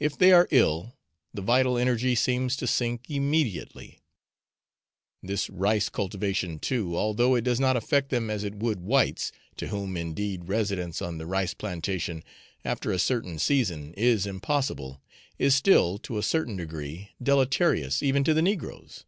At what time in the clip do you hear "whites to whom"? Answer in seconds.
8.80-9.98